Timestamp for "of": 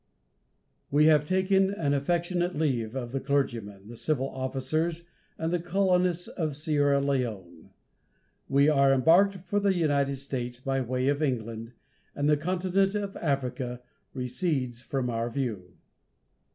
2.95-3.11, 6.27-6.55, 11.07-11.21, 12.95-13.15